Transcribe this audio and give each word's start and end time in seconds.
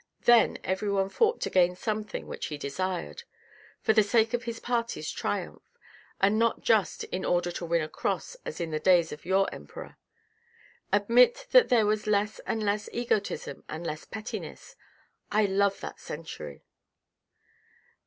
"Then 0.21 0.57
everyone 0.63 1.09
fought 1.09 1.39
to 1.41 1.51
gain 1.51 1.75
something 1.75 2.25
which 2.25 2.47
he 2.47 2.57
desired, 2.57 3.21
for 3.83 3.93
the 3.93 4.01
sake 4.01 4.33
of 4.33 4.45
his 4.45 4.59
party's 4.59 5.11
triumph, 5.11 5.61
and 6.19 6.39
not 6.39 6.61
just 6.61 7.03
in 7.03 7.23
order 7.23 7.51
to 7.51 7.65
win 7.67 7.83
a 7.83 7.87
cross 7.87 8.35
as 8.43 8.59
in 8.59 8.71
the 8.71 8.79
days 8.79 9.11
of 9.11 9.27
your 9.27 9.47
emperor. 9.53 9.97
Admit 10.91 11.45
that 11.51 11.69
there 11.69 11.85
was 11.85 12.05
then 12.05 12.61
less 12.61 12.89
egotism 12.91 13.63
and 13.69 13.85
less 13.85 14.03
pettiness. 14.03 14.75
I 15.31 15.45
love 15.45 15.79
that 15.81 15.99
century." 15.99 16.63